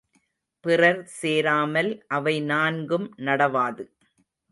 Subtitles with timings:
[0.65, 3.85] பிறர் சேராமல் அவை நான்கும் நடவாது.